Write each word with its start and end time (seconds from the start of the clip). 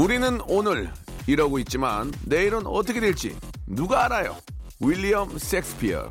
우리는 0.00 0.40
오늘 0.48 0.90
이러고 1.26 1.58
있지만 1.58 2.10
내일은 2.24 2.66
어떻게 2.66 3.00
될지 3.00 3.36
누가 3.66 4.06
알아요 4.06 4.34
윌리엄 4.80 5.36
섹스피어 5.36 6.08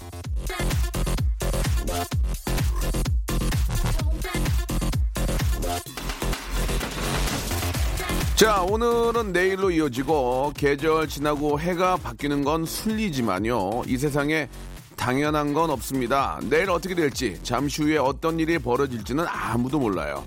자, 8.36 8.62
오늘은 8.62 9.34
내일로 9.34 9.72
이어지고 9.72 10.54
계절 10.56 11.08
지나고 11.08 11.60
해가 11.60 11.98
바뀌는 11.98 12.44
건 12.44 12.66
순리지만요. 12.66 13.82
이 13.88 13.98
세상에 13.98 14.48
당연한 14.96 15.54
건 15.54 15.72
없습니다. 15.72 16.40
내일 16.44 16.70
어떻게 16.70 16.96
될지, 16.96 17.38
잠시 17.44 17.82
후에 17.82 17.98
어떤 17.98 18.40
일이 18.40 18.58
벌어질지는 18.58 19.26
아무도 19.28 19.78
몰라요. 19.80 20.24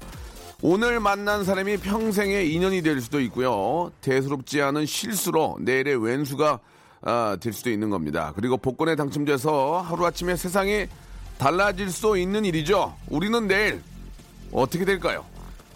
오늘 0.65 1.01
만난 1.01 1.43
사람이 1.43 1.79
평생의 1.79 2.55
인연이 2.55 2.83
될 2.83 3.01
수도 3.01 3.21
있고요. 3.23 3.91
대수롭지 4.01 4.63
않은 4.63 4.87
실수로 4.87 5.59
내일의 5.61 6.01
왼수가 6.01 6.61
아, 7.05 7.37
될 7.41 7.53
수도 7.53 7.69
있는 7.69 7.91
겁니다. 7.91 8.33
그리고 8.37 8.57
복권에 8.57 8.95
당첨돼서 8.95 9.81
하루아침에 9.81 10.37
세상이 10.37 10.87
달라질 11.37 11.91
수 11.91 12.17
있는 12.17 12.45
일이죠. 12.45 12.95
우리는 13.09 13.49
내일 13.49 13.83
어떻게 14.53 14.85
될까요? 14.85 15.27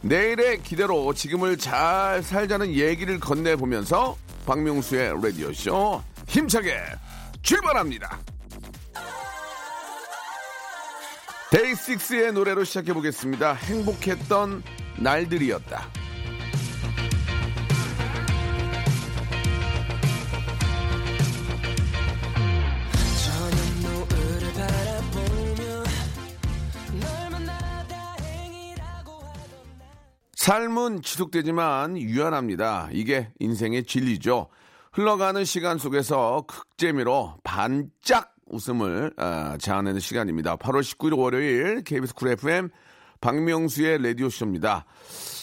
내일의 0.02 0.62
기대로 0.62 1.12
지금을 1.12 1.56
잘 1.56 2.22
살자는 2.22 2.72
얘기를 2.72 3.18
건네보면서 3.18 4.16
박명수의 4.46 5.20
라디오쇼 5.20 6.00
힘차게 6.28 6.76
출발합니다. 7.42 8.20
데이식스의 11.50 12.32
노래로 12.32 12.64
시작해 12.64 12.92
보겠습니다. 12.92 13.54
행복했던 13.54 14.62
날들이었다. 14.98 15.88
삶은 30.34 31.02
지속되지만 31.02 31.98
유연합니다. 31.98 32.88
이게 32.92 33.30
인생의 33.40 33.84
진리죠. 33.84 34.48
흘러가는 34.92 35.44
시간 35.44 35.76
속에서 35.78 36.44
극재미로 36.46 37.38
반짝 37.42 38.35
웃음을 38.46 39.12
아, 39.16 39.56
자아내는 39.60 40.00
시간입니다. 40.00 40.56
8월 40.56 40.80
19일 40.80 41.18
월요일 41.18 41.82
KBS 41.82 42.14
쿨 42.14 42.28
FM 42.30 42.70
박명수의 43.20 44.02
라디오쇼입니다. 44.02 44.84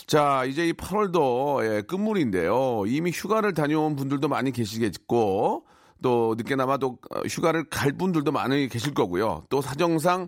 자, 0.05 0.45
이제 0.45 0.67
이 0.67 0.73
8월도 0.73 1.63
예, 1.65 1.81
끝물인데요. 1.81 2.83
이미 2.87 3.11
휴가를 3.11 3.53
다녀온 3.53 3.95
분들도 3.95 4.27
많이 4.27 4.51
계시겠고, 4.51 5.65
또 6.01 6.35
늦게나마 6.37 6.77
또 6.77 6.99
어, 7.09 7.21
휴가를 7.21 7.63
갈 7.69 7.93
분들도 7.93 8.31
많이 8.31 8.67
계실 8.67 8.93
거고요. 8.93 9.45
또 9.49 9.61
사정상 9.61 10.27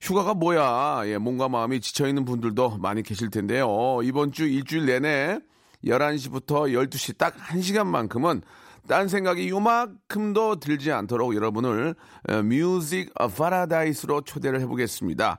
휴가가 0.00 0.34
뭐야? 0.34 1.02
예, 1.06 1.16
몸과 1.16 1.48
마음이 1.48 1.80
지쳐 1.80 2.06
있는 2.06 2.24
분들도 2.24 2.78
많이 2.78 3.02
계실 3.02 3.30
텐데요. 3.30 4.00
이번 4.02 4.32
주 4.32 4.44
일주일 4.44 4.86
내내 4.86 5.38
11시부터 5.84 6.72
12시 6.72 7.16
딱 7.16 7.36
1시간만큼은 7.36 8.42
딴 8.88 9.08
생각이 9.08 9.48
요만큼도 9.48 10.60
들지 10.60 10.92
않도록 10.92 11.34
여러분을 11.34 11.94
어, 12.28 12.42
music 12.42 13.12
paradise로 13.14 14.22
초대를 14.22 14.60
해보겠습니다. 14.60 15.38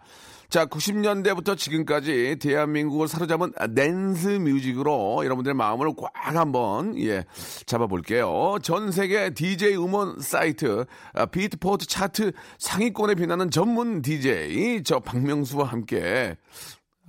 자, 0.50 0.66
90년대부터 0.68 1.58
지금까지 1.58 2.38
대한민국을 2.40 3.08
사로잡은 3.08 3.52
dance 3.76 4.28
music으로 4.28 5.26
여러분들의 5.26 5.56
마음을 5.56 5.92
꽉 5.98 6.12
한번, 6.16 6.98
예, 7.00 7.26
잡아볼게요. 7.66 8.58
전 8.62 8.92
세계 8.92 9.32
DJ 9.32 9.76
음원 9.76 10.20
사이트, 10.20 10.86
아, 11.14 11.26
비트포트 11.26 11.88
차트 11.88 12.32
상위권에 12.60 13.16
빛나는 13.16 13.50
전문 13.52 14.02
DJ, 14.02 14.84
저 14.84 15.00
박명수와 15.00 15.66
함께 15.66 16.36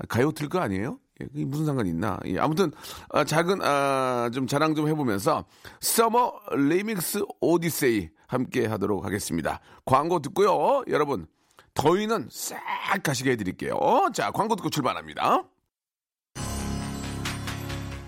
가요 0.08 0.32
틀 0.32 0.48
거 0.48 0.58
아니에요? 0.60 0.98
예, 1.21 1.27
그게 1.27 1.44
무슨 1.44 1.65
상관이 1.65 1.91
있나? 1.91 2.19
예, 2.27 2.38
아무튼 2.38 2.72
아, 3.10 3.25
작은 3.25 3.60
아, 3.62 4.31
좀 4.32 4.47
자랑 4.47 4.75
좀 4.75 4.88
해보면서 4.88 5.44
summer 5.80 6.32
remix 6.52 7.24
odyssey 7.41 8.10
함께 8.27 8.66
하도록 8.66 9.04
하겠습니다. 9.04 9.60
광고 9.84 10.21
듣고요, 10.21 10.82
여러분 10.88 11.27
더위는 11.75 12.28
싹 12.31 12.59
가시게 13.03 13.32
해드릴게요. 13.32 13.77
자, 14.12 14.31
광고 14.31 14.56
듣고 14.56 14.71
출발합니다. 14.71 15.44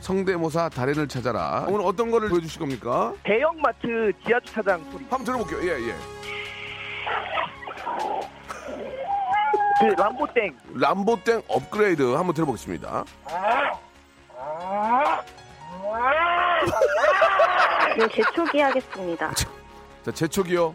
성대모사 0.00 0.70
달인을 0.70 1.06
찾아라. 1.06 1.66
오늘 1.68 1.84
어떤 1.84 2.10
거를 2.10 2.30
보여주실 2.30 2.58
겁니까? 2.60 3.12
대형마트 3.24 4.10
지하주차장 4.26 4.82
소리. 4.90 5.04
한번 5.04 5.24
들어볼게요. 5.24 5.70
예, 5.70 5.88
예. 5.88 5.94
그 9.78 9.84
람보땡. 10.00 10.56
람보땡 10.74 11.42
업그레이드 11.48 12.02
한번 12.14 12.34
들어보겠습니다. 12.34 13.04
네, 17.96 18.08
제초기 18.08 18.60
하겠습니다. 18.60 19.32
자, 20.04 20.12
제초기요. 20.12 20.74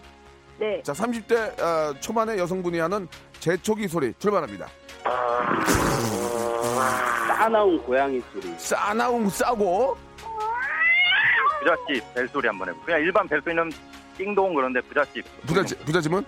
네. 0.59 0.81
자, 0.84 0.94
30대 0.94 1.59
아, 1.62 1.94
초반의 2.00 2.38
여성분이 2.38 2.80
하는 2.80 3.08
제초기 3.40 3.88
소리 3.88 4.14
출발합니다. 4.19 4.68
싸나운 7.28 7.81
고양이 7.84 8.22
소리. 8.31 8.53
싸나움 8.58 9.30
싸고 9.30 9.97
부잣집 11.59 12.14
벨소리 12.14 12.47
한번 12.47 12.70
해보. 12.70 12.80
그냥 12.81 13.02
일반 13.02 13.28
벨소리는 13.28 13.72
띵동 14.18 14.53
그런데 14.53 14.80
부잣집. 14.81 15.25
부잣집, 15.46 15.84
부잣집은 15.85 16.24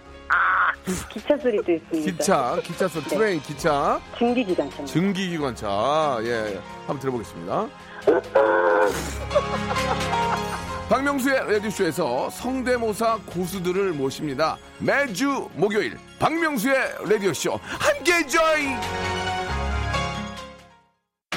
기차 1.10 1.38
소리도 1.38 1.72
있습니다. 1.72 2.12
기차, 2.12 2.60
기차 2.64 2.88
소리, 2.88 3.04
네. 3.06 3.10
train, 3.18 3.42
기차, 3.42 4.00
증기기관차. 4.18 4.86
증기기관차. 4.86 6.18
예, 6.22 6.56
예. 6.56 6.60
한번 6.86 7.00
들어보겠습니다. 7.00 7.68
박명수의 10.90 11.52
라디오쇼에서 11.52 12.30
성대모사 12.30 13.18
고수들을 13.26 13.94
모십니다. 13.94 14.58
매주 14.78 15.50
목요일 15.56 15.98
박명수의 16.20 16.76
라디오쇼 17.10 17.60
함께 17.64 18.28
join! 18.28 19.25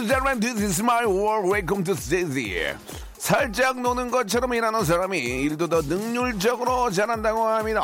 And 0.00 0.08
gentlemen, 0.08 0.40
this 0.40 0.60
is 0.62 0.80
my 0.82 1.04
world. 1.06 1.50
Welcome 1.50 1.84
to 1.84 1.94
City. 1.94 2.72
살짝 3.18 3.80
노는 3.80 4.10
것처럼 4.10 4.54
일하는 4.54 4.84
사람이 4.84 5.18
일도 5.18 5.68
더 5.68 5.82
능률적으로 5.82 6.90
잘한다고 6.90 7.46
합니다. 7.46 7.82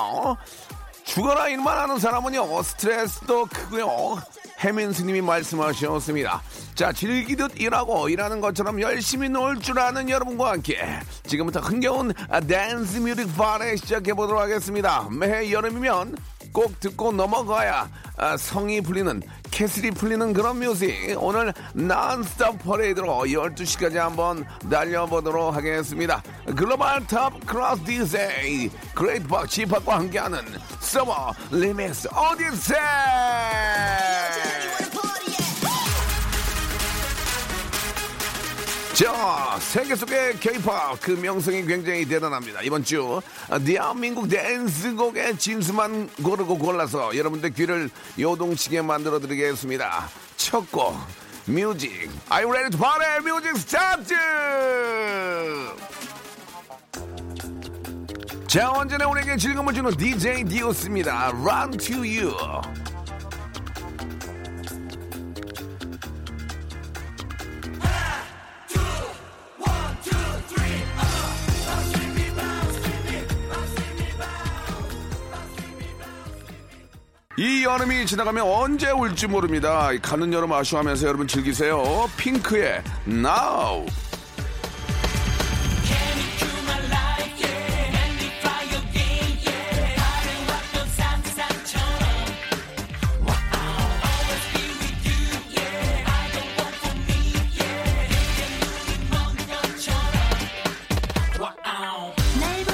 죽어라 1.04 1.48
일만 1.48 1.76
하는 1.78 1.98
사람은요, 1.98 2.62
스트레스도 2.62 3.46
크고요. 3.46 4.18
혜민 4.60 4.92
스님이 4.92 5.20
말씀하셨습니다. 5.20 6.42
자, 6.74 6.90
즐기듯 6.90 7.60
일하고 7.60 8.08
일하는 8.08 8.40
것처럼 8.40 8.80
열심히 8.80 9.28
놀 9.28 9.60
줄 9.60 9.78
아는 9.78 10.08
여러분과 10.08 10.52
함께 10.52 10.78
지금부터 11.26 11.60
흥겨운 11.60 12.14
dance 12.48 12.98
music 12.98 13.36
바레 13.36 13.76
시작해 13.76 14.14
보도록 14.14 14.40
하겠습니다. 14.40 15.06
매해 15.10 15.52
여름이면 15.52 16.16
꼭 16.52 16.80
듣고 16.80 17.12
넘어가야 17.12 17.88
아, 18.16 18.36
성이 18.38 18.80
풀리는 18.80 19.20
castle이 19.56 19.90
풀리는 19.90 20.34
그런 20.34 20.58
music. 20.58 21.16
오늘 21.18 21.50
nonstop 21.72 22.58
퍼레이드로 22.58 23.22
12시까지 23.24 23.94
한번 23.94 24.44
달려보도록 24.70 25.56
하겠습니다. 25.56 26.22
global 26.54 27.06
top 27.06 27.32
class 27.46 27.82
DJ 27.84 28.68
Great 28.94 29.26
Park 29.26 29.48
G-Park과 29.48 29.96
함께하는 29.96 30.40
summer 30.80 31.32
remix 31.50 32.06
odyssey 32.08 32.74
자, 38.96 39.58
세계 39.60 39.94
속의 39.94 40.40
K-pop 40.40 40.98
그 41.02 41.10
명성이 41.10 41.66
굉장히 41.66 42.06
대단합니다. 42.06 42.62
이번 42.62 42.82
주 42.82 43.20
대한민국 43.66 44.26
댄스곡의 44.26 45.36
진수만 45.36 46.08
고르고 46.22 46.56
골라서 46.56 47.14
여러분들 47.14 47.50
귀를 47.50 47.90
요동치게 48.18 48.80
만들어 48.80 49.18
드리겠습니다. 49.18 50.08
첫 50.38 50.72
곡, 50.72 50.96
music. 51.44 52.10
Are 52.32 52.42
you 52.42 52.50
ready? 52.50 52.70
Music 53.22 53.54
start! 53.58 54.14
자, 58.46 58.70
언제나 58.70 59.08
우리에게 59.08 59.36
즐거움을 59.36 59.74
주는 59.74 59.94
DJ 59.94 60.44
DOC입니다. 60.44 61.32
Run 61.34 61.72
to 61.72 61.98
you. 61.98 62.32
이 77.38 77.64
여름이 77.64 78.06
지나가면 78.06 78.42
언제 78.44 78.90
올지 78.90 79.26
모릅니다. 79.26 79.90
가는 80.00 80.32
여름 80.32 80.52
아쉬워하면서 80.52 81.06
여러분 81.06 81.28
즐기세요. 81.28 82.08
핑크의 82.16 82.82
Now. 83.06 83.86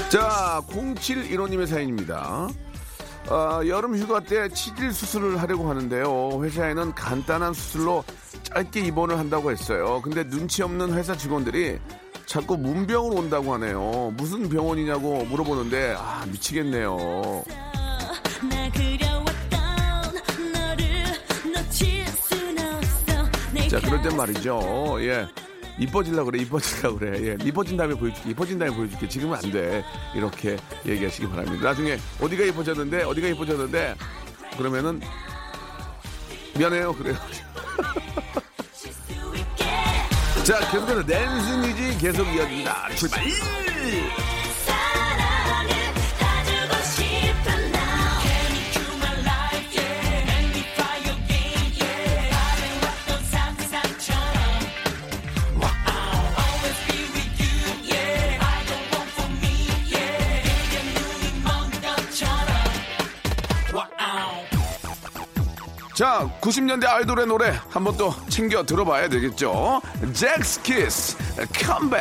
자, 0.08 0.61
0715님의 0.69 1.67
사연입니다. 1.67 2.49
어, 3.29 3.61
여름 3.67 3.97
휴가 3.97 4.21
때 4.21 4.49
치질 4.49 4.93
수술을 4.93 5.41
하려고 5.41 5.69
하는데요. 5.69 6.43
회사에는 6.43 6.95
간단한 6.95 7.55
수술로 7.55 8.05
짧게 8.43 8.81
입원을 8.81 9.19
한다고 9.19 9.51
했어요. 9.51 10.01
근데 10.03 10.29
눈치 10.29 10.63
없는 10.63 10.93
회사 10.95 11.17
직원들이 11.17 11.79
자꾸 12.27 12.57
문병으로 12.57 13.17
온다고 13.17 13.55
하네요. 13.55 14.13
무슨 14.17 14.49
병원이냐고 14.49 15.25
물어보는데 15.25 15.95
아 15.99 16.25
미치겠네요. 16.27 17.45
자 23.69 23.81
그럴 23.81 24.03
땐 24.03 24.17
말이죠. 24.17 24.97
예. 25.01 25.27
이뻐질라 25.79 26.25
그래, 26.25 26.43
이뻐질라 26.43 26.93
그래. 26.95 27.29
예, 27.29 27.37
이뻐진 27.45 27.77
다음에 27.77 27.95
보여줄게, 27.95 28.31
이뻐진 28.31 28.59
다음에 28.59 28.75
보여줄게. 28.75 29.09
지금은 29.09 29.37
안 29.37 29.51
돼. 29.51 29.85
이렇게 30.15 30.57
얘기하시기 30.87 31.29
바랍니다. 31.29 31.65
나중에 31.65 31.99
어디가 32.21 32.45
이뻐졌는데, 32.45 33.05
어디가 33.05 33.29
이뻐졌는데, 33.29 33.95
그러면은 34.57 35.01
미안해요. 36.57 36.93
그래요. 36.95 37.17
자, 40.45 40.59
계속해서 40.71 41.07
댄스 41.07 41.51
뮤직 41.53 41.99
계속 41.99 42.27
이어집니다. 42.27 42.89
출발! 42.97 43.23
자, 66.03 66.29
90년대 66.41 66.85
아이돌의 66.85 67.29
노래 67.29 67.57
한번 67.69 67.97
또 67.97 68.13
챙겨 68.29 68.67
들어봐야 68.67 69.09
되겠죠. 69.09 69.81
잭스키스 70.13 71.17
컴백. 71.65 72.01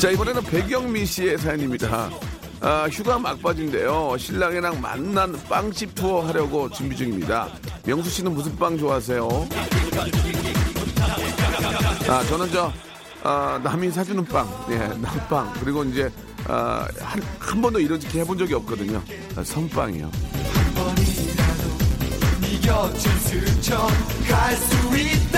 자, 0.00 0.10
이번에는 0.10 0.42
백영미 0.42 1.06
씨의 1.06 1.38
사연입니다. 1.38 2.10
아, 2.64 2.86
휴가 2.88 3.18
막바지인데요. 3.18 4.16
신랑이랑 4.16 4.80
만난 4.80 5.32
빵집 5.48 5.96
투어 5.96 6.24
하려고 6.24 6.70
준비 6.70 6.96
중입니다. 6.96 7.48
명수 7.84 8.08
씨는 8.08 8.32
무슨 8.32 8.56
빵 8.56 8.78
좋아하세요? 8.78 9.48
아, 12.08 12.22
저는 12.24 12.52
저, 12.52 12.72
아, 13.24 13.60
남이 13.64 13.90
사주는 13.90 14.24
빵, 14.26 14.48
예, 14.70 14.76
남빵. 14.76 15.54
그리고 15.60 15.82
이제, 15.82 16.08
아, 16.46 16.86
한, 17.00 17.20
한 17.40 17.60
번도 17.60 17.80
이렇게 17.80 18.20
해본 18.20 18.38
적이 18.38 18.54
없거든요. 18.54 19.02
아, 19.36 19.42
선빵이요. 19.42 20.10
갈수 24.28 24.98
있다 24.98 25.31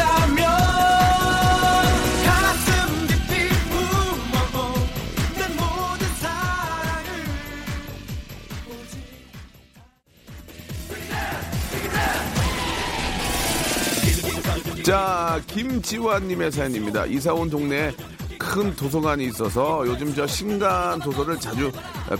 자, 14.84 15.40
김지환님의 15.46 16.52
사연입니다. 16.52 17.06
이사 17.06 17.32
온 17.32 17.48
동네에 17.48 17.92
큰 18.38 18.74
도서관이 18.76 19.26
있어서 19.28 19.82
요즘 19.86 20.14
저 20.14 20.26
신간 20.26 20.98
도서를 21.00 21.40
자주 21.40 21.72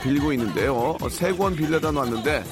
빌리고 0.03 0.33
있는데요. 0.33 0.97
세 1.11 1.33
권 1.37 1.55
빌려다 1.55 1.91
놨는데 1.91 2.43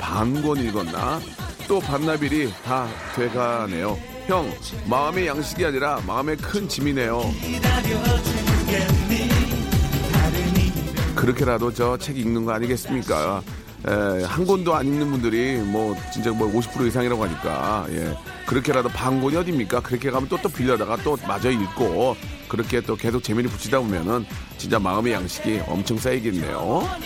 반 0.00 0.42
권 0.42 0.58
읽었나? 0.58 1.20
또 1.68 1.78
반나절이 1.78 2.52
다 2.64 2.88
돼가네요. 3.14 3.96
형, 4.26 4.50
마음의 4.86 5.28
양식이 5.28 5.64
아니라 5.64 6.00
마음의 6.04 6.36
큰 6.38 6.68
짐이네요. 6.68 7.22
그렇게라도 11.14 11.72
저 11.72 11.96
책 11.98 12.18
읽는 12.18 12.44
거 12.44 12.52
아니겠습니까? 12.52 13.42
에, 13.88 14.24
한 14.24 14.46
권도 14.46 14.74
안 14.74 14.86
읽는 14.86 15.10
분들이 15.10 15.56
뭐 15.58 15.96
진짜 16.12 16.30
뭐 16.30 16.52
50% 16.52 16.86
이상이라고 16.86 17.24
하니까 17.24 17.86
예 17.90 18.14
그렇게라도 18.46 18.88
반 18.90 19.20
권이 19.20 19.36
어딥니까? 19.36 19.80
그렇게 19.80 20.10
가면 20.10 20.28
또또 20.28 20.48
빌려다가 20.48 20.96
또 20.98 21.16
마저 21.26 21.50
읽고 21.50 22.16
그렇게 22.48 22.80
또 22.80 22.96
계속 22.96 23.22
재미를 23.22 23.48
붙이다 23.50 23.78
보면은 23.80 24.26
진짜 24.58 24.78
마음의 24.78 25.12
양식이 25.14 25.62
엄청 25.66 25.96
쌓이겠네요. 25.96 26.58
어, 26.58 26.98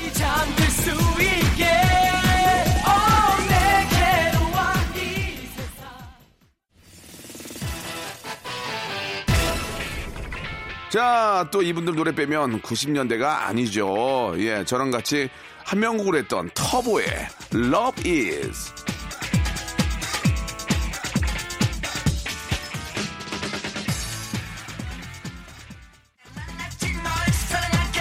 자, 10.94 11.48
또 11.50 11.60
이분들 11.60 11.96
노래 11.96 12.14
빼면 12.14 12.62
90년대가 12.62 13.46
아니죠. 13.48 14.34
예, 14.36 14.64
저랑 14.64 14.92
같이 14.92 15.28
한 15.64 15.80
명곡을 15.80 16.16
했던 16.16 16.50
터보의 16.54 17.06
Love 17.54 18.10
Is. 18.10 18.72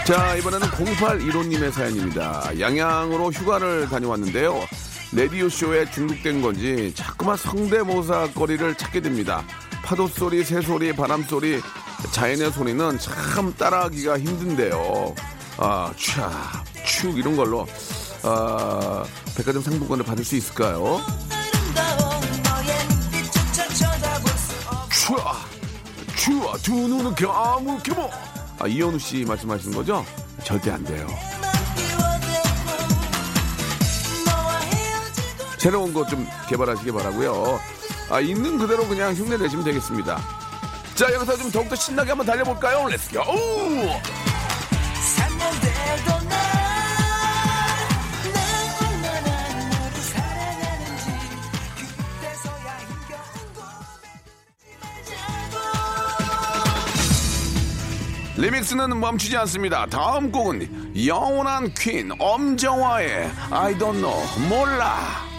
자, 0.06 0.36
이번에는 0.36 0.68
0815님의 0.68 1.72
사연입니다. 1.72 2.60
양양으로 2.60 3.32
휴가를 3.32 3.88
다녀왔는데요. 3.88 4.54
라디오 5.16 5.48
쇼에 5.48 5.90
중독된 5.92 6.42
건지 6.42 6.92
자꾸만 6.94 7.38
성대모사 7.38 8.34
거리를 8.34 8.76
찾게 8.76 9.00
됩니다. 9.00 9.46
파도 9.86 10.08
소리, 10.08 10.44
새 10.44 10.60
소리, 10.62 10.94
바람 10.94 11.24
소리, 11.24 11.62
자연의 12.12 12.52
소리는 12.52 12.98
참 13.00 13.54
따라하기가 13.56 14.20
힘든데요. 14.20 15.16
아, 15.58 15.94
촥, 15.96 16.73
축 16.94 17.18
이런 17.18 17.36
걸로 17.36 17.66
아, 18.22 19.04
백화점 19.36 19.62
상품권을 19.62 20.06
받을 20.06 20.24
수 20.24 20.36
있을까요? 20.36 21.02
추아, 24.92 25.36
추아, 26.16 26.58
두 26.62 26.72
눈은 26.74 27.16
겨무 27.16 27.78
겨무. 27.80 28.10
아, 28.60 28.68
이현우 28.68 29.00
씨 29.00 29.26
말씀하시는 29.26 29.76
거죠? 29.76 30.06
절대 30.44 30.72
안 30.72 30.84
돼요. 30.84 31.08
새로운 35.58 35.94
것좀 35.94 36.28
개발하시기 36.48 36.92
바라고요. 36.92 37.60
아, 38.10 38.20
있는 38.20 38.58
그대로 38.58 38.88
그냥 38.88 39.14
흉내 39.14 39.38
내시면 39.38 39.66
되겠습니다. 39.66 40.22
자, 40.96 41.12
여기서 41.12 41.38
좀 41.38 41.52
더욱더 41.52 41.76
신나게 41.76 42.10
한번 42.10 42.26
달려볼까요? 42.28 42.88
Let's 42.88 43.10
go! 43.10 43.24
Remix는 58.36 59.00
멈추지 59.00 59.38
않습니다. 59.38 59.86
다음 59.86 60.32
곡은 60.32 61.06
영원한 61.06 61.72
queen 61.76 62.12
엄정화의 62.18 63.32
I 63.52 63.78
don't 63.78 64.00
know 64.00 64.50
몰라. 64.50 65.32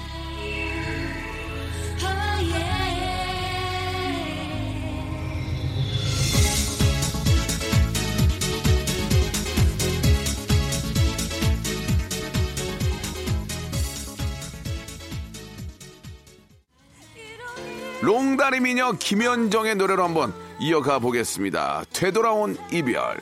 롱다리 18.03 18.61
미녀 18.61 18.93
김현정의 18.93 19.77
노래로 19.77 20.05
한번 20.05 20.44
이어가 20.59 20.99
보겠습니다. 20.99 21.85
되돌아온 21.93 22.57
이별. 22.73 23.19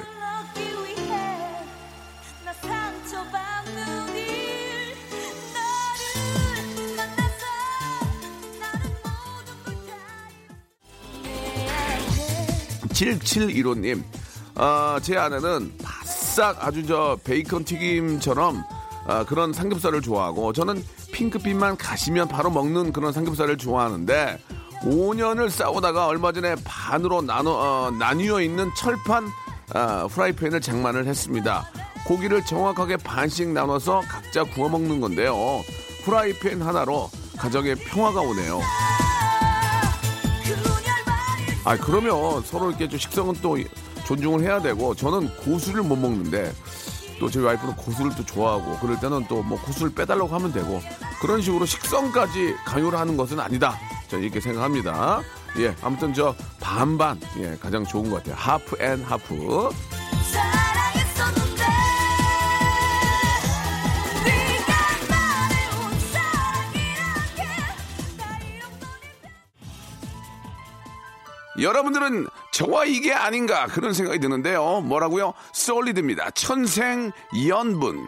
칠 12.92 13.18
7715님, 13.18 14.02
아, 14.54 15.00
제 15.02 15.16
아내는 15.16 15.72
바싹 15.82 16.64
아주 16.64 16.86
저 16.86 17.18
베이컨 17.24 17.64
튀김처럼 17.64 18.62
아, 19.06 19.24
그런 19.24 19.52
삼겹살을 19.52 20.00
좋아하고 20.02 20.52
저는 20.52 20.84
핑크빛만 21.12 21.78
가시면 21.78 22.28
바로 22.28 22.50
먹는 22.50 22.92
그런 22.92 23.12
삼겹살을 23.12 23.56
좋아하는데 23.56 24.38
5년을 24.82 25.48
싸우다가 25.50 26.06
얼마 26.06 26.32
전에 26.32 26.54
반으로 26.64 27.22
나눠 27.22 27.52
어, 27.52 27.90
나뉘어 27.90 28.40
있는 28.40 28.70
철판 28.76 29.28
아, 29.74 30.06
프라이팬을 30.10 30.60
장만을 30.60 31.06
했습니다. 31.06 31.66
고기를 32.06 32.44
정확하게 32.44 32.96
반씩 32.98 33.48
나눠서 33.48 34.02
각자 34.08 34.42
구워 34.44 34.68
먹는 34.68 35.00
건데요. 35.00 35.36
프라이팬 36.04 36.60
하나로 36.60 37.08
가정의 37.38 37.76
평화가 37.76 38.20
오네요. 38.20 38.60
아 41.64 41.76
그러면 41.76 42.42
서로 42.42 42.70
이렇게 42.70 42.88
좀 42.88 42.98
식성은 42.98 43.36
또 43.40 43.56
존중을 44.04 44.42
해야 44.42 44.60
되고 44.60 44.94
저는 44.96 45.28
고수를 45.36 45.84
못 45.84 45.94
먹는데 45.96 46.52
또 47.20 47.30
저희 47.30 47.44
와이프는 47.44 47.76
고수를 47.76 48.10
또 48.16 48.24
좋아하고 48.26 48.78
그럴 48.80 48.98
때는 48.98 49.26
또 49.28 49.42
뭐 49.44 49.60
고수를 49.62 49.94
빼달라고 49.94 50.26
하면 50.34 50.52
되고 50.52 50.80
그런 51.20 51.40
식으로 51.40 51.64
식성까지 51.66 52.56
강요를 52.64 52.98
하는 52.98 53.16
것은 53.16 53.38
아니다. 53.38 53.78
저 54.12 54.18
이렇게 54.18 54.40
생각합니다. 54.40 55.22
예, 55.56 55.74
아무튼 55.80 56.12
저 56.12 56.36
반반 56.60 57.18
예 57.38 57.56
가장 57.58 57.82
좋은 57.82 58.10
것 58.10 58.16
같아요. 58.16 58.34
Half 58.36 58.76
and 58.78 59.02
half. 59.02 59.70
여러분들은 71.58 72.26
저와 72.52 72.84
이게 72.84 73.14
아닌가 73.14 73.66
그런 73.66 73.94
생각이 73.94 74.18
드는데요. 74.18 74.82
뭐라고요? 74.82 75.32
솔리드입니다. 75.54 76.32
천생 76.32 77.12
연분. 77.48 78.06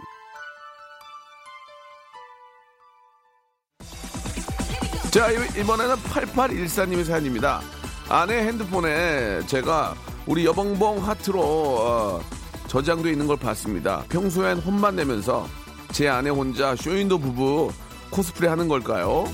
자, 5.14 5.30
이- 5.30 5.60
이번에는 5.60 5.94
8814님의 5.96 7.04
사연입니다. 7.04 7.60
아내 8.08 8.38
핸드폰에 8.46 9.46
제가 9.46 9.94
우리 10.26 10.44
여봉봉 10.44 11.06
하트로 11.06 11.40
어, 11.40 12.20
저장돼 12.66 13.12
있는 13.12 13.26
걸 13.28 13.36
봤습니다. 13.36 14.02
평소엔 14.08 14.58
혼만 14.58 14.96
내면서 14.96 15.46
제 15.92 16.08
아내 16.08 16.30
혼자 16.30 16.74
쇼윈도 16.74 17.18
부부 17.18 17.70
코스프레 18.10 18.48
하는 18.48 18.66
걸까요? 18.66 19.24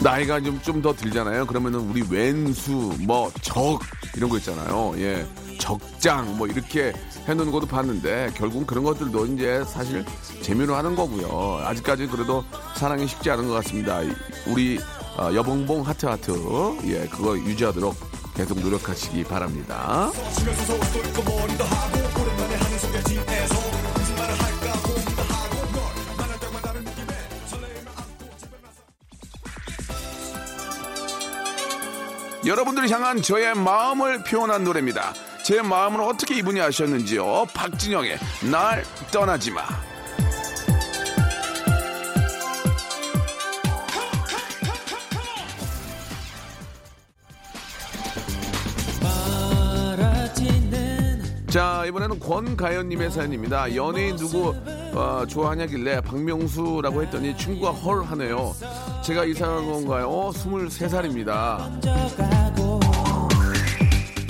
나이가 0.00 0.40
좀 0.40 0.60
좀 0.62 0.80
더 0.80 0.94
들잖아요. 0.94 1.46
그러면은 1.46 1.80
우리 1.80 2.02
왼수, 2.08 2.70
뭐 3.00 3.30
적 3.42 3.80
이런 4.16 4.30
거 4.30 4.38
있잖아요. 4.38 4.94
예, 4.98 5.26
적장 5.60 6.36
뭐 6.36 6.46
이렇게 6.48 6.92
해놓는 7.28 7.52
것도 7.52 7.66
봤는데 7.66 8.32
결국은 8.34 8.66
그런 8.66 8.82
것들도 8.82 9.26
이제 9.26 9.62
사실 9.64 10.04
재미로 10.42 10.74
하는 10.74 10.96
거고요. 10.96 11.62
아직까지 11.64 12.06
그래도 12.08 12.42
사랑이 12.74 13.06
쉽지 13.06 13.30
않은 13.30 13.46
것 13.46 13.54
같습니다. 13.54 14.02
이- 14.02 14.10
우리 14.46 14.80
어, 15.18 15.30
여봉봉 15.34 15.86
하트 15.86 16.06
하트 16.06 16.32
예 16.84 17.06
그거 17.08 17.36
유지하도록 17.38 17.94
계속 18.34 18.58
노력하시기 18.58 19.24
바랍니다. 19.24 20.10
여러분들을 32.46 32.90
향한 32.90 33.20
저의 33.20 33.54
마음을 33.54 34.24
표현한 34.24 34.64
노래입니다. 34.64 35.12
제 35.44 35.62
마음을 35.62 36.00
어떻게 36.02 36.36
이분이 36.36 36.60
아셨는지요? 36.60 37.46
박진영의 37.54 38.18
날 38.50 38.84
떠나지 39.10 39.50
마. 39.50 39.62
자 51.50 51.84
이번에는 51.84 52.20
권가연님의 52.20 53.10
사연입니다. 53.10 53.74
연예인 53.74 54.16
누구 54.16 54.54
어, 54.94 55.24
좋아하냐길래 55.26 56.00
박명수라고 56.02 57.02
했더니 57.02 57.36
친구가 57.36 57.72
헐 57.72 58.04
하네요. 58.04 58.54
제가 59.02 59.24
이상한 59.24 59.66
건가요? 59.66 60.30
23살입니다. 60.32 62.39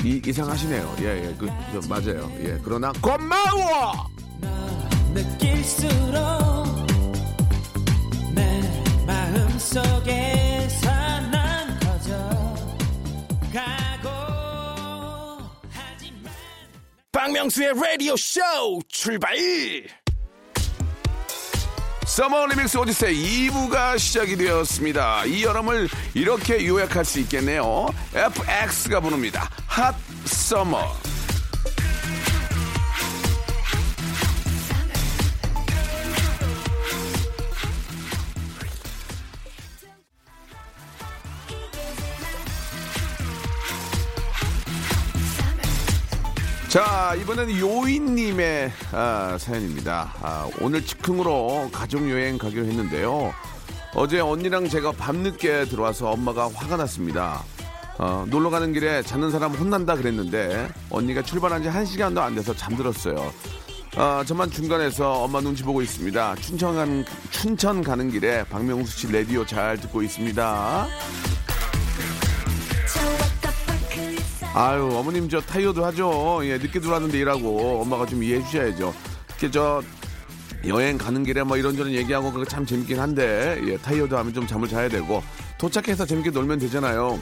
이, 0.05 0.23
이상하시네요. 0.25 0.97
예, 1.01 1.29
예, 1.29 1.35
그, 1.39 1.47
저, 1.73 1.89
맞아요. 1.89 2.33
예, 2.41 2.59
그러나 2.63 2.93
고마워! 3.03 4.09
박명수의 17.13 17.75
라디오 17.75 18.17
쇼 18.17 18.41
출발! 18.89 19.37
Summer 22.11 22.47
remix 22.47 22.77
odyssey 22.77 23.49
2부가 23.51 23.97
시작이 23.97 24.35
되었습니다. 24.35 25.27
이 25.27 25.45
여름을 25.45 25.89
이렇게 26.13 26.67
요약할 26.67 27.05
수 27.05 27.21
있겠네요. 27.21 27.87
FX가 28.13 28.99
부릅니다. 28.99 29.49
Hot 29.69 29.95
Summer. 30.25 31.10
자, 47.11 47.17
이번에는 47.17 47.59
요인님의 47.59 48.71
아, 48.93 49.37
사연입니다. 49.37 50.15
아, 50.23 50.49
오늘 50.61 50.87
즉흥으로 50.87 51.69
가족여행 51.73 52.39
가기로 52.39 52.65
했는데요. 52.67 53.35
어제 53.97 54.21
언니랑 54.21 54.69
제가 54.69 54.93
밤늦게 54.93 55.65
들어와서 55.65 56.09
엄마가 56.11 56.49
화가 56.55 56.77
났습니다. 56.77 57.43
어, 57.99 58.25
놀러 58.29 58.49
가는 58.51 58.73
길에 58.73 59.03
자는 59.03 59.33
사람 59.33 59.51
혼난다 59.55 59.97
그랬는데 59.97 60.69
언니가 60.89 61.21
출발한 61.21 61.65
지 61.65 61.69
한 61.69 61.85
시간도 61.85 62.23
안 62.23 62.37
돼서 62.37 62.55
잠들었어요. 62.55 63.33
아, 63.97 64.23
저만 64.25 64.53
중간에서 64.53 65.25
엄마 65.25 65.41
눈치 65.41 65.65
보고 65.65 65.83
있습니다. 65.83 66.37
춘천 66.37 66.77
가는, 66.77 67.05
춘천 67.31 67.83
가는 67.83 68.09
길에 68.09 68.45
박명수 68.45 68.97
씨 68.97 69.13
라디오 69.13 69.45
잘 69.45 69.77
듣고 69.81 70.05
있습니다. 70.05 70.87
아유, 74.53 74.91
어머님 74.95 75.29
저 75.29 75.41
타이어도 75.41 75.85
하죠. 75.87 76.41
예, 76.45 76.59
늦게 76.59 76.81
들어왔는데 76.81 77.19
일하고 77.19 77.83
엄마가 77.83 78.07
좀 78.07 78.23
이해해 78.23 78.43
주셔야죠. 78.45 78.93
이렇게 79.29 79.51
저 79.51 79.83
여행 80.67 80.99
가는 80.99 81.23
길에 81.23 81.43
뭐 81.43 81.57
이런저런 81.57 81.93
얘기하고 81.93 82.33
그거 82.33 82.45
참 82.45 82.67
재밌긴 82.67 82.99
한데 82.99 83.61
예, 83.67 83.77
타이어도 83.77 84.19
하면 84.19 84.35
좀 84.35 84.47
잠을 84.47 84.69
자야 84.69 84.89
되고 84.89 85.23
도착해서 85.57 86.05
재밌게 86.05 86.31
놀면 86.31 86.59
되잖아요. 86.59 87.19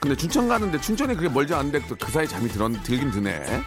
근데 0.00 0.16
춘천 0.16 0.48
가는데 0.48 0.80
춘천이 0.80 1.14
그게 1.14 1.28
멀지 1.28 1.54
않은데 1.54 1.86
또그 1.86 2.10
사이 2.10 2.26
잠이 2.26 2.48
들, 2.48 2.60
들긴 2.82 3.10
드네. 3.10 3.62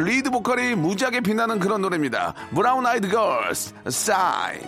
리드 0.00 0.30
보컬이 0.30 0.74
무지하게 0.74 1.20
빛나는 1.20 1.58
그런 1.58 1.80
노래입니다. 1.82 2.34
브라운 2.54 2.86
아이드 2.86 3.08
걸스, 3.08 3.74
사인. 3.88 4.60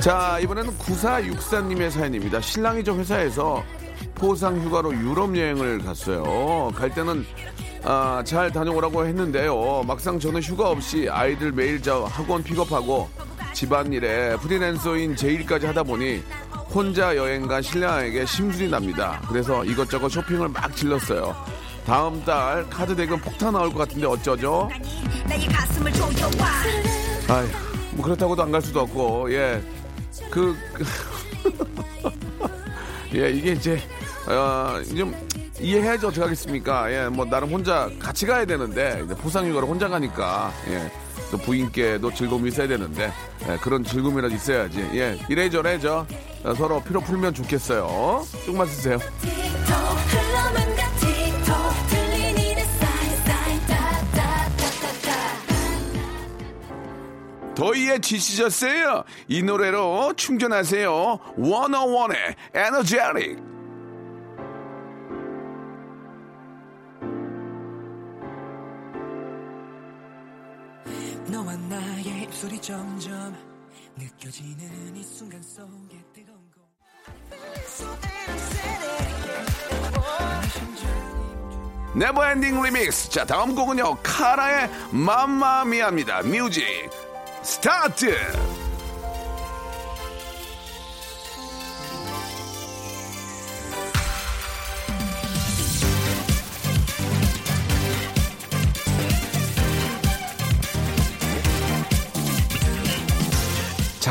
자, 0.00 0.40
이번에는 0.40 0.76
9464님의 0.78 1.90
사연입니다. 1.90 2.40
신랑이 2.40 2.82
저 2.82 2.92
회사에서 2.92 3.62
포상 4.16 4.60
휴가로 4.60 4.92
유럽 4.94 5.36
여행을 5.36 5.78
갔어요. 5.78 6.72
갈 6.74 6.92
때는 6.92 7.24
아, 7.84 8.22
잘 8.24 8.50
다녀오라고 8.50 9.06
했는데요. 9.06 9.84
막상 9.86 10.18
저는 10.18 10.40
휴가 10.40 10.70
없이 10.70 11.08
아이들 11.08 11.52
매일 11.52 11.80
저 11.80 12.04
학원 12.04 12.42
픽업하고 12.42 13.08
집안일에 13.52 14.36
프리랜서인 14.36 15.14
제 15.16 15.28
일까지 15.32 15.66
하다 15.66 15.82
보니 15.82 16.22
혼자 16.74 17.16
여행 17.16 17.46
간 17.46 17.60
신랑에게 17.62 18.24
심술이 18.26 18.68
납니다. 18.70 19.20
그래서 19.28 19.64
이것저것 19.64 20.08
쇼핑을 20.08 20.48
막 20.48 20.74
질렀어요. 20.74 21.34
다음 21.86 22.24
달 22.24 22.68
카드 22.70 22.94
대금 22.94 23.18
폭탄 23.20 23.52
나올 23.52 23.70
것 23.72 23.80
같은데 23.80 24.06
어쩌죠? 24.06 24.68
아휴, 27.28 27.46
뭐 27.92 28.04
그렇다고도 28.04 28.42
안 28.42 28.52
갈 28.52 28.62
수도 28.62 28.80
없고, 28.80 29.32
예. 29.32 29.62
그, 30.30 30.56
그 30.72 30.84
예, 33.18 33.30
이게 33.30 33.52
이제, 33.52 33.80
어, 34.26 34.80
좀 34.96 35.14
이해해야지 35.60 36.06
어떡하겠습니까? 36.06 36.92
예, 36.92 37.08
뭐 37.08 37.24
나름 37.24 37.50
혼자 37.50 37.90
같이 37.98 38.26
가야 38.26 38.44
되는데, 38.44 39.02
이제 39.04 39.14
포상휴가를 39.14 39.68
혼자 39.68 39.88
가니까, 39.88 40.52
예. 40.68 40.90
또 41.32 41.38
부인께도 41.38 42.12
즐거움이 42.12 42.50
있어야 42.50 42.68
되는데, 42.68 43.10
예, 43.48 43.56
그런 43.56 43.82
즐거움이라도 43.82 44.34
있어야지. 44.34 44.80
예, 44.94 45.18
이래저래 45.30 45.80
저 45.80 46.06
어, 46.44 46.54
서로 46.54 46.82
피로 46.82 47.00
풀면 47.00 47.32
좋겠어요. 47.32 48.22
조금만 48.44 48.66
쓰세요. 48.66 48.98
더위에 57.54 57.98
지치셨어요? 58.00 59.04
이 59.28 59.42
노래로 59.42 60.14
충전하세요. 60.16 61.18
원어원의 61.36 62.16
에너제릭. 62.54 63.51
점점 72.62 73.36
느껴지는 73.96 74.94
이 74.94 75.02
순간 75.02 75.42
속에 75.42 76.00
뜨거운 76.14 76.38
거 76.52 76.60
never 81.98 82.27
ending 82.27 82.62
remix. 82.62 83.10
자, 83.10 83.24
다음 83.24 83.56
곡은요. 83.56 83.96
카라의 84.04 84.70
Mamma 84.92 85.35
Mia입니다. 85.35 86.22
Music 86.22 86.64
start. 87.42 88.14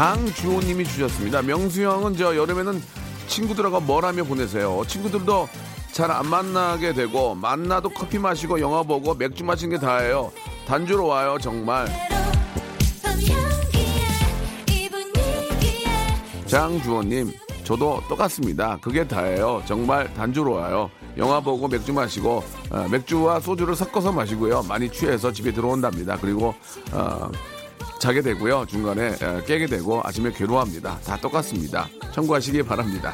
장주호님이 0.01 0.83
주셨습니다. 0.85 1.43
명수 1.43 1.83
형은 1.83 2.17
저 2.17 2.35
여름에는 2.35 2.81
친구들하고 3.27 3.81
뭘 3.81 4.03
하며 4.03 4.23
보내세요. 4.23 4.81
친구들도 4.87 5.47
잘 5.91 6.09
안 6.09 6.25
만나게 6.25 6.93
되고 6.93 7.35
만나도 7.35 7.89
커피 7.89 8.17
마시고 8.17 8.59
영화 8.61 8.81
보고 8.81 9.13
맥주 9.13 9.43
마시는 9.43 9.77
게 9.77 9.85
다예요. 9.85 10.31
단주로 10.65 11.05
와요 11.05 11.37
정말. 11.39 11.87
장주호님 16.47 17.31
저도 17.63 18.01
똑같습니다. 18.09 18.79
그게 18.81 19.07
다예요. 19.07 19.61
정말 19.67 20.11
단주로 20.15 20.53
와요. 20.53 20.89
영화 21.17 21.39
보고 21.39 21.67
맥주 21.67 21.93
마시고 21.93 22.43
어, 22.71 22.87
맥주와 22.89 23.39
소주를 23.39 23.75
섞어서 23.75 24.11
마시고요. 24.11 24.63
많이 24.63 24.89
취해서 24.89 25.31
집에 25.31 25.53
들어온답니다. 25.53 26.17
그리고 26.19 26.55
어, 26.91 27.29
자게 28.01 28.23
되고요. 28.23 28.65
중간에 28.65 29.09
에, 29.21 29.43
깨게 29.45 29.67
되고 29.67 30.01
아침에 30.03 30.31
괴로워합니다. 30.31 30.99
다 31.01 31.17
똑같습니다. 31.17 31.87
참고하시기 32.11 32.63
바랍니다. 32.63 33.13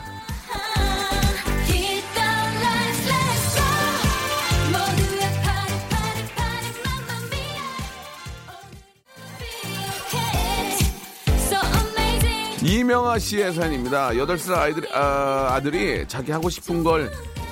이명아 12.63 13.19
씨의 13.19 13.54
사연입니다. 13.54 14.12
8살 14.12 14.54
아이들, 14.56 14.95
아, 14.95 15.50
아들이 15.52 16.06
자기 16.08 16.32
하고 16.32 16.50
싶은 16.50 16.84
걸 16.84 17.12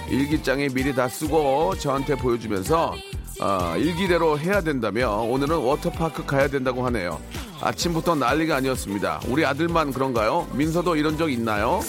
일기장에 0.10 0.69
미리 0.69 0.95
다 0.95 1.10
쓰고 1.10 1.76
저한테 1.76 2.15
보여주면서 2.15 2.95
아, 3.39 3.76
일기대로 3.78 4.39
해야 4.39 4.62
된다며 4.62 5.12
오늘은 5.17 5.58
워터파크 5.58 6.26
가야 6.26 6.48
된다고 6.48 6.86
하네요. 6.86 7.19
아침부터 7.62 8.15
난리가 8.15 8.58
아니었습니다. 8.58 9.21
우리 9.28 9.45
아들만 9.45 9.91
그런가요? 9.93 10.48
민서도 10.54 10.95
이런 10.95 11.17
적 11.17 11.30
있나요? 11.32 11.82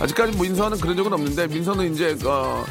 아직까지 0.00 0.38
민서는 0.38 0.78
그런 0.78 0.96
적은 0.96 1.12
없는데 1.12 1.46
민서는 1.48 1.92
이제 1.92 2.16
어, 2.24 2.64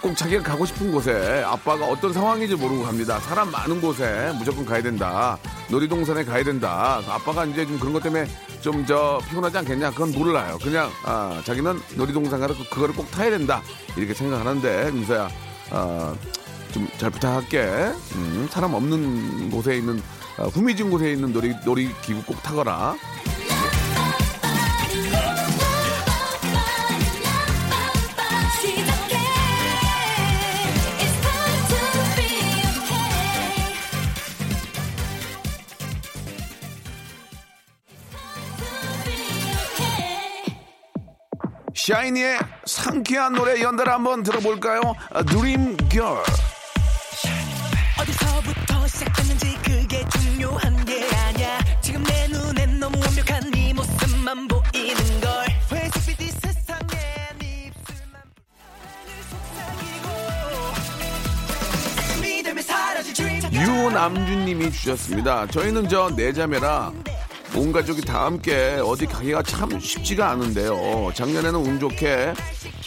꼭 0.00 0.16
자기가 0.16 0.42
가고 0.42 0.64
싶은 0.66 0.90
곳에 0.92 1.42
아빠가 1.46 1.86
어떤 1.86 2.12
상황인지 2.12 2.54
모르고 2.56 2.84
갑니다. 2.84 3.18
사람 3.20 3.50
많은 3.50 3.80
곳에 3.80 4.32
무조건 4.38 4.64
가야 4.64 4.82
된다. 4.82 5.38
놀이동산에 5.70 6.24
가야 6.24 6.42
된다. 6.44 7.00
아빠가 7.08 7.44
이제 7.44 7.64
좀 7.66 7.78
그런 7.78 7.92
것 7.92 8.02
때문에 8.02 8.26
좀 8.60 8.84
저 8.86 9.20
피곤하지 9.28 9.58
않겠냐? 9.58 9.90
그건 9.90 10.12
몰라요. 10.12 10.58
그냥 10.62 10.90
아, 11.04 11.40
자기는 11.44 11.80
놀이동산 11.96 12.40
가서 12.40 12.54
그- 12.56 12.68
그거를 12.70 12.94
꼭 12.94 13.10
타야 13.10 13.30
된다. 13.30 13.62
이렇게 13.96 14.14
생각하는데 14.14 14.90
민서야 14.90 15.28
아, 15.70 16.14
좀 16.72 16.88
잘 16.98 17.10
부탁할게. 17.10 17.60
음, 18.16 18.48
사람 18.50 18.74
없는 18.74 19.50
곳에 19.50 19.76
있는 19.76 20.02
어, 20.38 20.48
후미진 20.48 20.90
곳에 20.90 21.12
있는 21.12 21.32
놀이 21.32 21.54
놀이기구 21.64 22.22
꼭 22.24 22.42
타거라. 22.42 22.96
샤이니의 41.88 42.38
상쾌한 42.64 43.34
노래 43.34 43.60
연달아 43.60 43.92
한번 43.94 44.22
들어볼까요? 44.22 44.80
드림 45.28 45.76
걸. 45.76 46.22
어디서부터 48.00 48.86
시작했는지 48.88 49.54
그게 49.62 50.02
중요한 50.18 50.82
게 50.86 51.06
아니야 51.14 51.58
지금 51.82 52.02
내 52.04 52.26
눈엔 52.28 52.80
너무 52.80 52.98
완벽한 52.98 53.50
네 53.50 53.74
모습만 53.74 54.48
보이는 54.48 55.20
걸 55.20 55.46
회색빛 55.72 56.20
이 56.22 56.30
세상에 56.30 56.88
네 57.38 57.70
입술만 57.70 58.22
속삭이고 59.28 60.08
믿음이 62.22 62.62
사라질 62.62 63.12
dream 63.12 63.42
유남준님이 63.52 64.72
주셨습니다. 64.72 65.46
저희는 65.48 65.86
저 65.90 66.08
네 66.16 66.32
자매라 66.32 66.92
온 67.56 67.72
가족이 67.72 68.02
다 68.02 68.24
함께 68.24 68.80
어디 68.84 69.06
가기가 69.06 69.42
참 69.42 69.78
쉽지가 69.78 70.30
않은데요. 70.30 71.12
작년에는 71.14 71.54
운 71.54 71.78
좋게 71.78 72.34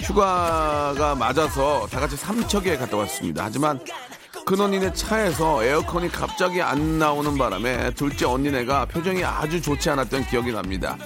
휴가가 0.02 1.16
맞아서 1.16 1.88
다 1.90 2.00
같이 2.02 2.18
삼척에 2.18 2.78
갔다 2.78 2.98
왔습니다. 2.98 3.46
하지만 3.46 3.80
큰 4.46 4.60
언니네 4.60 4.94
차에서 4.94 5.64
에어컨이 5.64 6.10
갑자기 6.10 6.62
안 6.62 7.00
나오는 7.00 7.38
바람에 7.38 7.92
둘째 7.92 8.26
언니네가 8.26 8.86
표정이 8.86 9.24
아주 9.24 9.62
좋지 9.62 9.90
않았던 9.90 10.28
기억이 10.28 10.52
납니다. 10.52 10.98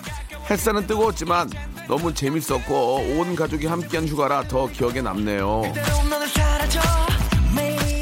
햇살은 0.49 0.87
뜨거웠지만 0.87 1.49
너무 1.87 2.13
재밌었고 2.13 2.95
온 3.17 3.35
가족이 3.35 3.67
함께한 3.67 4.07
휴가라 4.07 4.43
더 4.47 4.67
기억에 4.67 5.01
남네요. 5.01 5.61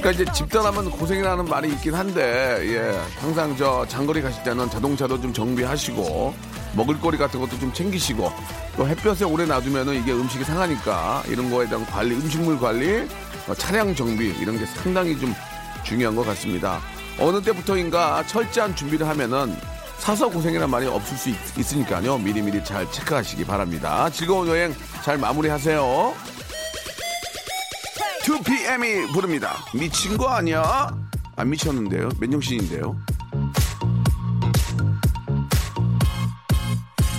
그러니까 0.09 0.11
이제 0.11 0.25
집단하면 0.33 0.89
고생이라는 0.89 1.45
말이 1.45 1.69
있긴 1.69 1.93
한데 1.93 2.57
예. 2.61 2.99
항상 3.19 3.55
저 3.55 3.85
장거리 3.87 4.21
가실 4.21 4.41
때는 4.43 4.69
자동차도 4.69 5.21
좀 5.21 5.31
정비하시고 5.31 6.33
먹을거리 6.75 7.17
같은 7.17 7.39
것도 7.39 7.59
좀 7.59 7.71
챙기시고 7.71 8.31
또 8.75 8.87
햇볕에 8.87 9.25
오래 9.25 9.45
놔두면은 9.45 9.93
이게 9.95 10.11
음식이 10.11 10.43
상하니까 10.43 11.23
이런 11.27 11.51
거에 11.51 11.67
대한 11.67 11.85
관리 11.85 12.15
음식물 12.15 12.59
관리 12.59 13.07
어, 13.47 13.53
차량 13.53 13.93
정비 13.93 14.29
이런 14.39 14.57
게 14.57 14.65
상당히 14.65 15.17
좀 15.19 15.33
중요한 15.83 16.15
것 16.15 16.25
같습니다. 16.25 16.79
어느 17.19 17.41
때부터인가 17.41 18.25
철저한 18.25 18.75
준비를 18.75 19.07
하면은 19.09 19.55
사서 19.99 20.29
고생이란 20.29 20.69
말이 20.69 20.87
없을 20.87 21.17
수 21.17 21.29
있, 21.29 21.73
으니까요. 21.73 22.17
미리미리 22.17 22.63
잘 22.63 22.89
체크하시기 22.91 23.45
바랍니다. 23.45 24.09
즐거운 24.09 24.47
여행 24.47 24.73
잘 25.03 25.17
마무리하세요 25.17 26.38
2PM이 28.23 29.11
부릅니다. 29.13 29.55
미친 29.73 30.17
거 30.17 30.27
아니야? 30.29 30.89
안 31.35 31.49
미쳤는데요. 31.49 32.09
맨정신인데요. 32.19 32.95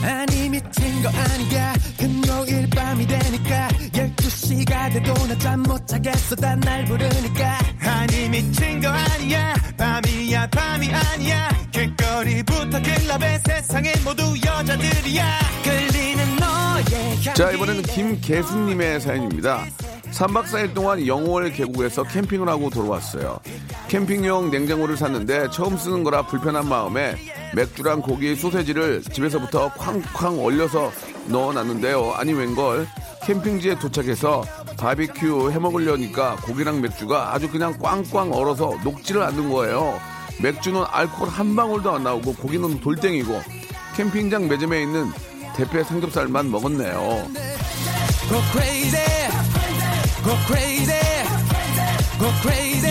아니 0.03 0.49
미친 0.49 1.03
거 1.03 1.09
아니야 1.11 1.75
금요일 1.99 2.71
밤이 2.71 3.07
되니까 3.07 3.69
12시가 3.93 4.93
돼도 4.95 5.27
나잠못 5.27 5.87
자겠어 5.87 6.37
다날 6.37 6.87
부르니까 6.87 7.59
아니 7.81 8.29
미친 8.31 8.81
거 8.81 8.89
아니야 8.89 9.55
밤이야 9.77 10.49
밤이 10.49 10.91
아니야 10.91 11.51
길거리부터 11.73 12.81
클럽에 12.83 13.39
세상에 13.47 13.93
모두 14.03 14.23
여자들이야 14.45 15.39
끌리는 15.65 16.37
너의 16.37 17.35
자, 17.35 17.51
이번에는 17.53 17.83
김계수님의 17.83 19.01
사연입니다. 19.03 19.67
3박 20.13 20.45
4일 20.45 20.75
동안 20.75 21.07
영월 21.07 21.51
계곡에서 21.51 22.03
캠핑을 22.05 22.49
하고 22.49 22.69
돌아왔어요. 22.71 23.39
캠핑용 23.89 24.51
냉장고를 24.51 24.97
샀는데 24.97 25.49
처음 25.51 25.77
쓰는 25.77 26.05
거라 26.05 26.27
불편한 26.27 26.69
마음에 26.69 27.17
맥주랑 27.55 28.03
고기, 28.03 28.35
소세지를 28.37 29.03
집에서부터 29.03 29.73
쾅쾅 29.75 30.45
얼려서 30.45 30.93
넣어놨는데요. 31.27 32.13
아니 32.17 32.33
웬걸 32.33 32.87
캠핑지에 33.25 33.79
도착해서 33.79 34.43
바비큐 34.79 35.51
해먹으려니까 35.53 36.37
고기랑 36.37 36.81
맥주가 36.81 37.35
아주 37.35 37.51
그냥 37.51 37.77
꽝꽝 37.79 38.33
얼어서 38.33 38.79
녹지를 38.83 39.23
않는 39.23 39.51
거예요. 39.51 39.99
맥주는 40.43 40.83
알코올 40.89 41.29
한 41.29 41.55
방울도 41.55 41.91
안 41.91 42.05
나오고 42.05 42.35
고기는 42.35 42.81
돌덩이고 42.81 43.43
캠핑장 43.97 44.49
매점에 44.49 44.83
있는 44.83 45.11
대패 45.55 45.85
삼겹살만 45.85 46.51
먹었네요. 46.51 47.27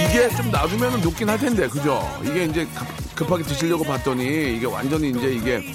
이게 0.09 0.29
좀 0.35 0.51
놔두면 0.51 1.01
녹긴 1.01 1.29
할 1.29 1.37
텐데, 1.39 1.67
그죠? 1.67 2.01
이게 2.23 2.45
이제 2.45 2.65
급- 2.75 3.15
급하게 3.15 3.43
드시려고 3.43 3.83
봤더니 3.83 4.55
이게 4.57 4.65
완전히 4.65 5.09
이제 5.09 5.31
이게 5.33 5.73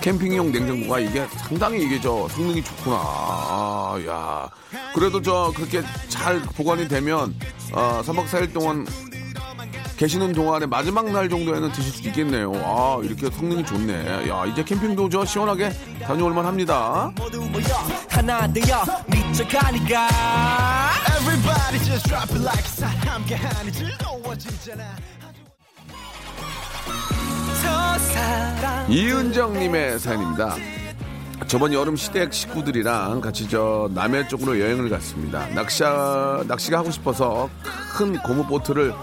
캠핑용 0.00 0.50
냉장고가 0.52 0.98
이게 1.00 1.26
상당히 1.46 1.84
이게 1.84 2.00
저 2.00 2.26
성능이 2.28 2.62
좋구나. 2.64 2.96
아, 2.96 3.98
야. 4.06 4.48
그래도 4.94 5.20
저 5.20 5.52
그렇게 5.54 5.82
잘 6.08 6.40
보관이 6.40 6.88
되면 6.88 7.34
어, 7.72 8.02
3박 8.04 8.26
4일 8.28 8.52
동안 8.52 8.86
계시는 10.00 10.32
동안에 10.32 10.64
마지막 10.64 11.12
날 11.12 11.28
정도에는 11.28 11.72
드실 11.72 11.92
수 11.92 12.00
있겠네요. 12.08 12.50
아, 12.64 12.98
이렇게 13.02 13.30
성능이 13.30 13.66
좋네. 13.66 14.30
야, 14.30 14.46
이제 14.46 14.64
캠핑도 14.64 15.10
저 15.10 15.26
시원하게 15.26 15.68
다녀올만 16.02 16.46
합니다. 16.46 17.12
이은정님의 28.88 29.98
사연입니다. 29.98 30.56
저번 31.46 31.74
여름 31.74 31.94
시댁 31.94 32.32
식구들이랑 32.32 33.20
같이 33.20 33.46
저 33.50 33.90
남해 33.92 34.28
쪽으로 34.28 34.58
여행을 34.58 34.88
갔습니다. 34.88 35.46
낚시 35.48 35.82
낚시가 35.82 36.78
하고 36.78 36.90
싶어서 36.90 37.50
큰 37.98 38.16
고무 38.22 38.46
보트를 38.46 38.94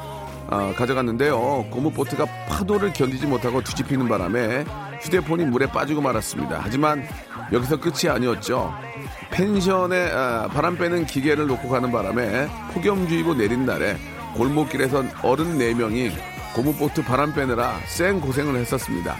어, 0.50 0.74
가져갔는데요. 0.76 1.66
고무보트가 1.70 2.26
파도를 2.48 2.94
견디지 2.94 3.26
못하고 3.28 3.62
뒤집히는 3.62 4.08
바람에 4.08 4.66
휴대폰이 5.02 5.46
물에 5.46 5.68
빠지고 5.68 6.02
말았습니다. 6.02 6.60
하지만 6.62 7.04
여기서 7.52 7.80
끝이 7.80 8.10
아니었죠. 8.10 8.74
펜션에 9.32 10.12
아, 10.12 10.48
바람 10.48 10.78
빼는 10.78 11.06
기계를 11.06 11.48
놓고 11.48 11.70
가는 11.70 11.92
바람에 11.92 12.48
폭염주의보 12.74 13.36
내린 13.36 13.66
날에 13.66 13.98
골목길에서 14.36 15.04
어른 15.24 15.58
4명이 15.58 16.12
고무보트 16.54 17.04
바람 17.04 17.34
빼느라 17.34 17.80
쌩 17.88 18.22
고생을 18.22 18.56
했었습니다. 18.56 19.16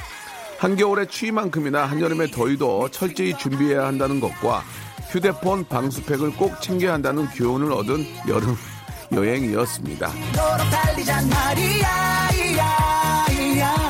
한겨울의 0.60 1.08
추위만큼이나 1.08 1.86
한여름의 1.86 2.32
더위도 2.32 2.90
철저히 2.90 3.38
준비해야 3.38 3.86
한다는 3.86 4.20
것과 4.20 4.64
휴대폰 5.10 5.66
방수팩을 5.68 6.32
꼭 6.36 6.62
챙겨야 6.62 6.94
한다는 6.94 7.28
교훈을 7.28 7.72
얻은 7.72 8.06
여름 8.28 8.56
여행이었습니다. 9.12 10.12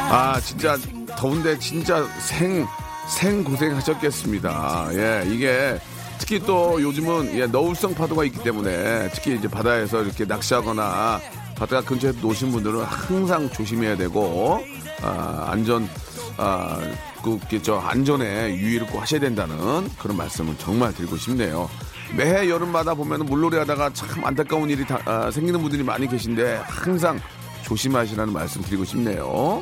아 0.10 0.40
진짜 0.42 0.78
더운데 1.18 1.58
진짜 1.60 2.06
생, 2.20 2.66
생 3.10 3.44
고생하셨겠습니다. 3.44 4.90
예, 4.94 5.24
이게 5.28 5.80
특히 6.20 6.40
또 6.40 6.82
요즘은 6.82 7.38
예, 7.38 7.46
너울성 7.46 7.94
파도가 7.94 8.24
있기 8.26 8.44
때문에 8.44 9.10
특히 9.14 9.36
이제 9.36 9.48
바다에서 9.48 10.04
이렇게 10.04 10.26
낚시하거나 10.26 11.20
바다 11.56 11.82
근처에 11.82 12.14
노신 12.22 12.52
분들은 12.52 12.84
항상 12.84 13.50
조심해야 13.50 13.98
되고 13.98 14.64
아, 15.02 15.48
안전 15.50 15.90
아, 16.38 16.80
그, 17.24 17.40
그, 17.50 17.62
저, 17.62 17.78
안전에 17.78 18.56
유의를 18.56 18.88
꼭 18.88 19.02
하셔야 19.02 19.20
된다는 19.20 19.90
그런 19.98 20.18
말씀을 20.18 20.56
정말 20.60 20.94
드리고 20.94 21.18
싶네요. 21.18 21.68
매해 22.16 22.50
여름마다 22.50 22.94
보면 22.94 23.26
물놀이 23.26 23.58
하다가 23.58 23.92
참 23.94 24.24
안타까운 24.26 24.70
일이 24.70 24.86
다- 24.86 25.00
아, 25.06 25.30
생기는 25.32 25.62
분들이 25.62 25.84
많이 25.84 26.08
계신데 26.08 26.62
항상 26.66 27.20
조심하시라는 27.64 28.32
말씀 28.34 28.62
드리고 28.62 28.86
싶네요. 28.86 29.60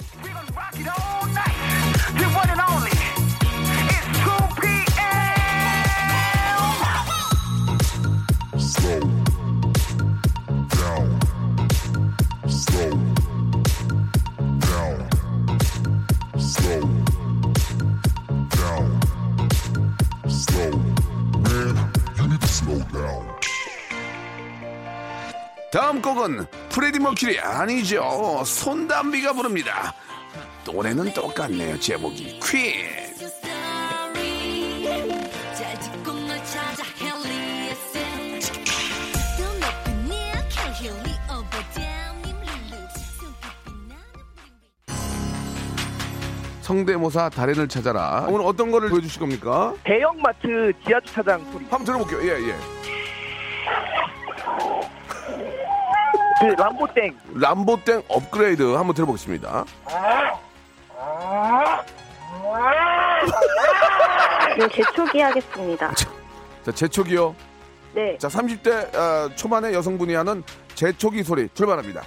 다음 25.76 26.02
곡은 26.02 26.46
프레디 26.70 27.00
머큐리 27.00 27.38
아니죠. 27.38 28.42
손담비가 28.46 29.34
부릅니다. 29.34 29.94
노래는 30.66 31.14
똑같네요. 31.14 31.78
제목이 31.82 32.40
퀸. 32.40 32.86
성대모사 46.62 47.30
달인을 47.32 47.68
찾아라. 47.68 48.26
오늘 48.30 48.46
어떤 48.46 48.72
거를 48.72 48.88
보여주실 48.88 49.20
겁니까? 49.20 49.74
대형마트 49.84 50.72
지하주차장 50.88 51.46
소리. 51.52 51.66
한번 51.66 51.84
들어볼게요. 51.84 52.22
예, 52.22 52.48
예. 52.48 52.75
그 56.40 56.46
람보땡. 56.62 57.18
람보땡 57.36 58.04
업그레이드 58.08 58.62
한번 58.74 58.94
들어보겠습니다. 58.94 59.66
네, 64.58 64.68
재초기 64.70 65.20
하겠습니다. 65.22 65.92
자, 66.64 66.72
제초기요. 66.72 67.36
네. 67.94 68.18
자, 68.18 68.28
30대 68.28 68.96
어, 68.96 69.30
초반의 69.36 69.74
여성분이 69.74 70.14
하는 70.14 70.44
제초기 70.76 71.24
소리 71.24 71.48
출발합니다. 71.54 72.04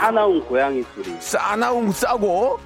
싸나운 0.00 0.44
고양이 0.46 0.82
소리. 0.94 1.16
싸나움 1.20 1.90
싸고 1.92 2.58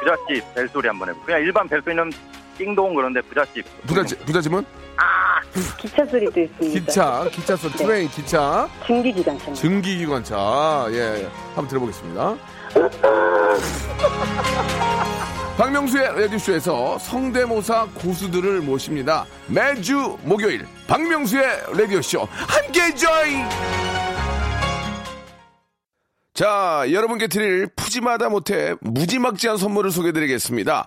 부잣집 0.00 0.54
벨소리 0.54 0.88
한번 0.88 1.08
해보. 1.08 1.20
그냥 1.22 1.40
일반 1.40 1.66
벨소리는 1.68 2.10
띵동 2.58 2.94
그런데 2.94 3.20
부잣집. 3.22 3.64
부잣집, 3.86 4.24
부잣집은 4.26 4.64
기차 5.78 6.06
소리도 6.06 6.40
있습니다. 6.40 6.80
기차, 6.80 7.28
기차 7.30 7.56
소리, 7.56 7.72
네. 7.72 7.78
train, 7.78 8.08
기차, 8.08 8.68
증기기관차입니다. 8.86 9.54
증기기관차. 9.54 10.86
예, 10.92 11.28
한번 11.54 11.68
들어보겠습니다. 11.68 12.36
박명수의 15.60 16.22
라디오쇼에서 16.22 16.98
성대모사 16.98 17.88
고수들을 17.94 18.62
모십니다. 18.62 19.26
매주 19.46 20.16
목요일 20.22 20.66
박명수의 20.86 21.44
라디오쇼 21.76 22.26
함께 22.30 22.94
join! 22.94 23.46
자, 26.32 26.86
여러분께 26.90 27.26
드릴 27.26 27.66
푸짐하다 27.76 28.30
못해 28.30 28.74
무지막지한 28.80 29.58
선물을 29.58 29.90
소개드리겠습니다. 29.90 30.86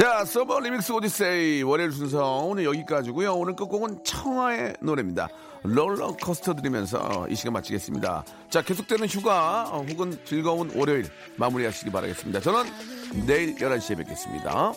자, 0.00 0.24
서버 0.24 0.58
리믹스 0.60 0.92
오디세이 0.92 1.62
월요일 1.62 1.92
순서 1.92 2.38
오늘 2.38 2.64
여기까지고요. 2.64 3.34
오늘 3.34 3.54
끝곡은 3.54 4.02
청하의 4.02 4.76
노래입니다. 4.80 5.28
롤러코스터 5.62 6.54
들으면서 6.54 7.26
이 7.28 7.34
시간 7.34 7.52
마치겠습니다. 7.52 8.24
자, 8.48 8.62
계속되는 8.62 9.06
휴가 9.08 9.68
어, 9.70 9.84
혹은 9.86 10.18
즐거운 10.24 10.70
월요일 10.74 11.04
마무리하시기 11.36 11.90
바라겠습니다. 11.90 12.40
저는 12.40 12.64
내일 13.26 13.56
11시에 13.56 13.98
뵙겠습니다. 13.98 14.72